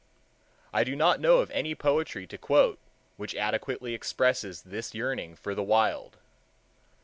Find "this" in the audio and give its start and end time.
4.63-4.95